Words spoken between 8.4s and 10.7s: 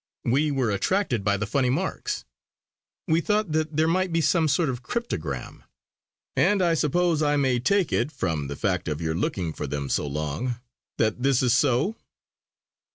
the fact of your looking for them so long,